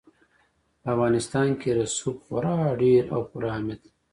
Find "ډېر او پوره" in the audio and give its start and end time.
2.81-3.47